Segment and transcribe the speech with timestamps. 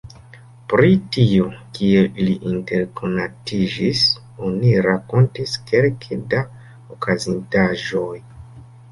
[0.71, 4.01] Pri tio, kiel ili interkonatiĝis,
[4.47, 6.39] oni rakontis kelke da
[6.97, 8.11] okazintaĵoj.